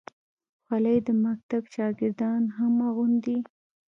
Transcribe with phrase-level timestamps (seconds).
[0.65, 3.39] خولۍ د مکتب شاګردان هم اغوندي.